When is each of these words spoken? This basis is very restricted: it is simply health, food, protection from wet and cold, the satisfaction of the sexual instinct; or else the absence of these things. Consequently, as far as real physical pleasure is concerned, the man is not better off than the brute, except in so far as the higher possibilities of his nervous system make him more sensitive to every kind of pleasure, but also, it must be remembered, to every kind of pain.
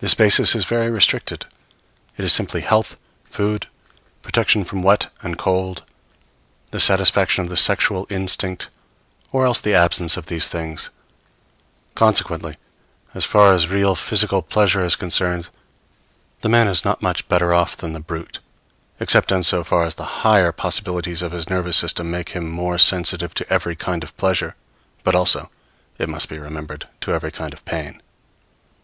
This 0.00 0.14
basis 0.14 0.56
is 0.56 0.64
very 0.64 0.90
restricted: 0.90 1.46
it 2.16 2.24
is 2.24 2.32
simply 2.32 2.60
health, 2.60 2.96
food, 3.22 3.68
protection 4.20 4.64
from 4.64 4.82
wet 4.82 5.12
and 5.22 5.38
cold, 5.38 5.84
the 6.72 6.80
satisfaction 6.80 7.44
of 7.44 7.50
the 7.50 7.56
sexual 7.56 8.04
instinct; 8.10 8.68
or 9.30 9.46
else 9.46 9.60
the 9.60 9.72
absence 9.72 10.16
of 10.16 10.26
these 10.26 10.48
things. 10.48 10.90
Consequently, 11.94 12.56
as 13.14 13.24
far 13.24 13.52
as 13.52 13.68
real 13.68 13.94
physical 13.94 14.42
pleasure 14.42 14.84
is 14.84 14.96
concerned, 14.96 15.50
the 16.40 16.48
man 16.48 16.66
is 16.66 16.84
not 16.84 17.00
better 17.28 17.54
off 17.54 17.76
than 17.76 17.92
the 17.92 18.00
brute, 18.00 18.40
except 18.98 19.30
in 19.30 19.44
so 19.44 19.62
far 19.62 19.84
as 19.84 19.94
the 19.94 20.24
higher 20.26 20.50
possibilities 20.50 21.22
of 21.22 21.30
his 21.30 21.48
nervous 21.48 21.76
system 21.76 22.10
make 22.10 22.30
him 22.30 22.50
more 22.50 22.76
sensitive 22.76 23.32
to 23.34 23.48
every 23.52 23.76
kind 23.76 24.02
of 24.02 24.16
pleasure, 24.16 24.56
but 25.04 25.14
also, 25.14 25.48
it 25.96 26.08
must 26.08 26.28
be 26.28 26.40
remembered, 26.40 26.88
to 27.00 27.12
every 27.14 27.30
kind 27.30 27.52
of 27.52 27.64
pain. 27.64 28.02